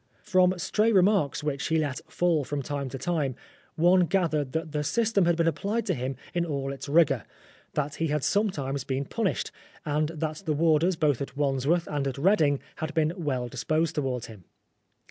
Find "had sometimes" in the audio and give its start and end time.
8.07-8.83